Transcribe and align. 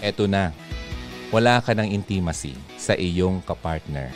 Eto 0.00 0.24
na, 0.24 0.48
wala 1.28 1.60
ka 1.60 1.76
ng 1.76 1.92
intimacy 1.92 2.56
sa 2.80 2.96
iyong 2.96 3.44
kapartner. 3.44 4.08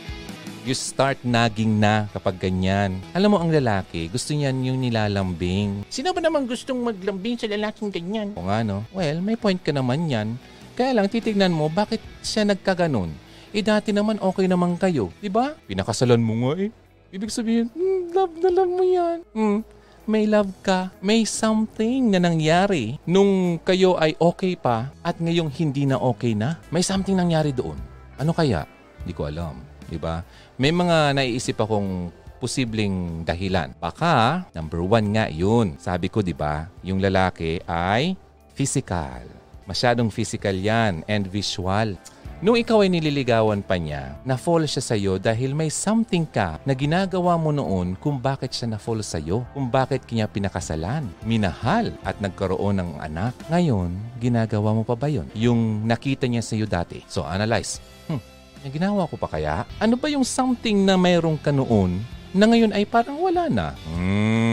You 0.64 0.72
start 0.72 1.20
nagging 1.20 1.76
na 1.76 2.08
kapag 2.16 2.40
ganyan. 2.40 3.04
Alam 3.12 3.36
mo, 3.36 3.38
ang 3.38 3.52
lalaki, 3.52 4.08
gusto 4.08 4.32
niyan 4.32 4.64
yung 4.64 4.80
nilalambing. 4.80 5.84
Sino 5.92 6.16
ba 6.16 6.24
naman 6.24 6.48
gustong 6.48 6.80
maglambing 6.80 7.36
sa 7.36 7.44
lalaking 7.52 7.92
ganyan? 7.92 8.32
O 8.32 8.48
nga, 8.48 8.64
no? 8.64 8.80
Well, 8.96 9.20
may 9.20 9.36
point 9.36 9.60
ka 9.60 9.76
naman 9.76 10.08
yan. 10.08 10.40
Kaya 10.72 10.96
lang, 10.96 11.12
titignan 11.12 11.52
mo, 11.52 11.68
bakit 11.68 12.00
siya 12.24 12.48
nagkaganon? 12.48 13.12
Eh, 13.52 13.60
dati 13.60 13.92
naman 13.92 14.16
okay 14.24 14.48
naman 14.48 14.80
kayo. 14.80 15.12
di 15.20 15.28
ba? 15.28 15.52
Pinakasalan 15.68 16.24
mo 16.24 16.48
nga 16.48 16.64
eh. 16.64 16.72
Ibig 17.12 17.28
sabihin, 17.28 17.68
hmm, 17.68 18.16
love 18.16 18.34
na 18.40 18.48
love 18.48 18.72
mo 18.72 18.82
yan. 18.88 19.18
Hmm, 19.36 19.60
may 20.04 20.28
love 20.28 20.52
ka, 20.60 20.92
may 21.00 21.24
something 21.24 22.12
na 22.12 22.20
nangyari 22.20 23.00
nung 23.08 23.56
kayo 23.60 23.96
ay 23.96 24.12
okay 24.20 24.56
pa 24.56 24.92
at 25.00 25.16
ngayong 25.16 25.48
hindi 25.48 25.88
na 25.88 25.96
okay 25.96 26.36
na. 26.36 26.60
May 26.68 26.84
something 26.84 27.16
nangyari 27.16 27.52
doon. 27.52 27.76
Ano 28.20 28.36
kaya? 28.36 28.68
Hindi 29.02 29.12
ko 29.16 29.28
alam. 29.28 29.60
Di 29.88 29.96
ba? 30.00 30.24
May 30.56 30.72
mga 30.72 31.16
naiisip 31.16 31.60
akong 31.60 32.12
posibleng 32.38 33.24
dahilan. 33.24 33.72
Baka, 33.80 34.44
number 34.52 34.84
one 34.84 35.16
nga 35.16 35.32
yun. 35.32 35.80
Sabi 35.80 36.12
ko, 36.12 36.20
di 36.20 36.36
ba, 36.36 36.68
yung 36.84 37.00
lalaki 37.00 37.60
ay 37.64 38.16
physical. 38.52 39.24
Masyadong 39.64 40.12
physical 40.12 40.52
yan 40.52 41.00
and 41.08 41.24
visual. 41.32 41.96
Nung 42.44 42.60
ikaw 42.60 42.84
ay 42.84 42.92
nililigawan 42.92 43.64
pa 43.64 43.80
niya, 43.80 44.20
na-fall 44.20 44.68
siya 44.68 44.84
sa'yo 44.84 45.16
dahil 45.16 45.56
may 45.56 45.72
something 45.72 46.28
ka 46.28 46.60
na 46.68 46.76
ginagawa 46.76 47.40
mo 47.40 47.48
noon 47.56 47.96
kung 47.96 48.20
bakit 48.20 48.52
siya 48.52 48.68
na-fall 48.68 49.00
sa'yo, 49.00 49.48
kung 49.56 49.72
bakit 49.72 50.04
kanya 50.04 50.28
pinakasalan, 50.28 51.08
minahal 51.24 51.88
at 52.04 52.20
nagkaroon 52.20 52.84
ng 52.84 53.00
anak. 53.00 53.32
Ngayon, 53.48 53.96
ginagawa 54.20 54.76
mo 54.76 54.84
pa 54.84 54.92
ba 54.92 55.08
yun? 55.08 55.24
Yung 55.32 55.88
nakita 55.88 56.28
niya 56.28 56.44
sa'yo 56.44 56.68
dati. 56.68 57.00
So, 57.08 57.24
analyze. 57.24 57.80
Hmm, 58.12 58.20
yung 58.60 58.76
ginawa 58.76 59.08
ko 59.08 59.16
pa 59.16 59.32
kaya? 59.32 59.64
Ano 59.80 59.96
ba 59.96 60.12
yung 60.12 60.28
something 60.28 60.84
na 60.84 61.00
mayroong 61.00 61.40
ka 61.40 61.48
noon 61.48 62.04
na 62.36 62.44
ngayon 62.44 62.76
ay 62.76 62.84
parang 62.84 63.24
wala 63.24 63.48
na? 63.48 63.72
Hmm, 63.88 64.43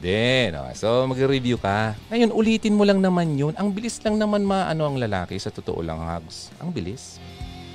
pwede. 0.00 0.56
No? 0.56 0.64
So, 0.72 1.04
mag-review 1.04 1.60
ka. 1.60 1.94
Ngayon, 2.08 2.32
ulitin 2.32 2.74
mo 2.74 2.88
lang 2.88 3.04
naman 3.04 3.36
yun. 3.36 3.52
Ang 3.60 3.76
bilis 3.76 4.00
lang 4.00 4.16
naman 4.16 4.48
maano 4.48 4.88
ang 4.88 4.96
lalaki. 4.96 5.36
Sa 5.36 5.52
totoo 5.52 5.84
lang, 5.84 6.00
Hags. 6.00 6.48
Ang 6.58 6.72
bilis. 6.72 7.20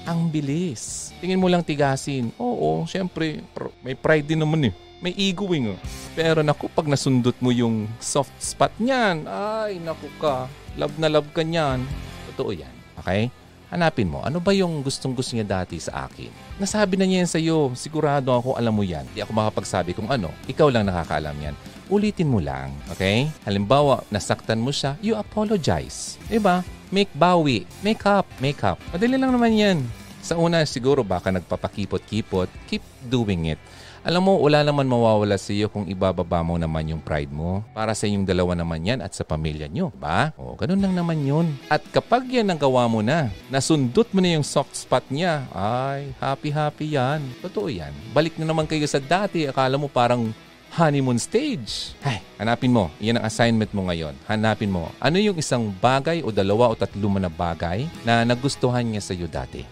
Ang 0.10 0.30
bilis. 0.34 1.14
Tingin 1.22 1.38
mo 1.38 1.46
lang 1.46 1.62
tigasin. 1.62 2.34
Oo, 2.42 2.86
syempre, 2.90 3.46
pr- 3.54 3.74
may 3.86 3.94
pride 3.94 4.26
din 4.26 4.42
naman 4.42 4.70
eh. 4.70 4.74
May 5.02 5.14
ego 5.14 5.46
eh. 5.54 5.78
Pero 6.18 6.42
naku, 6.42 6.66
pag 6.74 6.90
nasundot 6.90 7.38
mo 7.38 7.54
yung 7.54 7.86
soft 8.02 8.34
spot 8.42 8.74
niyan, 8.82 9.30
ay, 9.30 9.78
naku 9.78 10.10
ka. 10.18 10.50
Love 10.82 10.98
na 10.98 11.10
love 11.10 11.30
ka 11.30 11.46
niyan. 11.46 11.86
Totoo 12.34 12.58
yan. 12.58 12.74
Okay? 13.02 13.30
Hanapin 13.74 14.08
mo, 14.08 14.22
ano 14.22 14.38
ba 14.40 14.54
yung 14.54 14.86
gustong 14.86 15.18
gusto 15.18 15.34
niya 15.36 15.44
dati 15.44 15.82
sa 15.82 16.06
akin? 16.08 16.30
Nasabi 16.62 16.96
na 16.96 17.04
niya 17.04 17.26
yan 17.26 17.32
sa'yo. 17.34 17.58
Sigurado 17.74 18.32
ako 18.32 18.56
alam 18.56 18.72
mo 18.72 18.86
yan. 18.86 19.04
Di 19.12 19.26
ako 19.26 19.36
makapagsabi 19.36 19.98
kung 19.98 20.08
ano. 20.08 20.32
Ikaw 20.48 20.70
lang 20.70 20.86
nakakaalam 20.86 21.36
yan. 21.42 21.56
Ulitin 21.88 22.34
mo 22.34 22.42
lang. 22.42 22.74
Okay? 22.90 23.30
Halimbawa, 23.46 24.02
nasaktan 24.10 24.58
mo 24.58 24.74
siya, 24.74 24.98
you 25.06 25.14
apologize. 25.14 26.18
Diba? 26.26 26.66
Make 26.90 27.14
bawi. 27.14 27.70
Make 27.86 28.06
up. 28.10 28.26
Make 28.42 28.62
up. 28.66 28.82
Madali 28.90 29.18
lang 29.18 29.34
naman 29.34 29.54
yan. 29.54 29.80
Sa 30.26 30.42
una, 30.42 30.66
siguro 30.66 31.06
baka 31.06 31.30
nagpapakipot-kipot. 31.30 32.50
Keep 32.66 32.82
doing 33.06 33.54
it. 33.54 33.62
Alam 34.06 34.30
mo, 34.30 34.34
wala 34.38 34.62
naman 34.62 34.86
mawawala 34.86 35.34
sa 35.34 35.50
iyo 35.50 35.66
kung 35.66 35.90
ibababa 35.90 36.46
mo 36.46 36.62
naman 36.62 36.86
yung 36.86 37.02
pride 37.02 37.34
mo. 37.34 37.66
Para 37.74 37.98
sa 37.98 38.06
inyong 38.06 38.30
dalawa 38.30 38.54
naman 38.54 38.86
yan 38.86 39.02
at 39.02 39.18
sa 39.18 39.26
pamilya 39.26 39.66
nyo. 39.66 39.90
Ba? 39.98 40.30
O, 40.38 40.54
ganun 40.54 40.78
lang 40.78 40.94
naman 40.94 41.26
yun. 41.26 41.50
At 41.74 41.82
kapag 41.90 42.30
yan 42.30 42.54
ang 42.54 42.62
gawa 42.62 42.86
mo 42.86 43.02
na, 43.02 43.34
nasundot 43.50 44.06
mo 44.14 44.22
na 44.22 44.38
yung 44.38 44.46
soft 44.46 44.78
spot 44.78 45.10
niya, 45.10 45.50
ay, 45.58 46.14
happy-happy 46.22 46.94
yan. 46.94 47.26
Totoo 47.42 47.66
yan. 47.66 47.90
Balik 48.14 48.38
na 48.38 48.46
naman 48.46 48.70
kayo 48.70 48.86
sa 48.86 49.02
dati. 49.02 49.50
Akala 49.50 49.74
mo 49.74 49.90
parang 49.90 50.30
honeymoon 50.76 51.16
stage. 51.16 51.96
Ay, 52.04 52.20
hanapin 52.36 52.76
mo. 52.76 52.92
Iyan 53.00 53.24
ang 53.24 53.26
assignment 53.32 53.72
mo 53.72 53.88
ngayon. 53.88 54.12
Hanapin 54.28 54.68
mo. 54.68 54.92
Ano 55.00 55.16
yung 55.16 55.40
isang 55.40 55.72
bagay 55.72 56.20
o 56.20 56.36
dalawa 56.36 56.68
o 56.68 56.76
tatlo 56.76 57.08
mo 57.08 57.16
na 57.16 57.32
bagay 57.32 57.88
na 58.04 58.28
nagustuhan 58.28 58.84
niya 58.84 59.00
sa 59.00 59.16
iyo 59.16 59.32
dati? 59.32 59.64